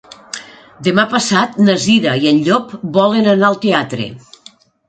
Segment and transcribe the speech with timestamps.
[0.87, 4.09] Demà passat na Cira i en Llop volen anar al teatre.